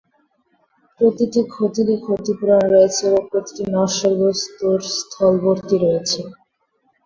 [0.99, 6.19] প্রতিটি ক্ষতিরই ক্ষতিপূরণ রয়েছে এবং প্রতিটি নশ্বর বস্তুর স্থলবর্তী রয়েছে।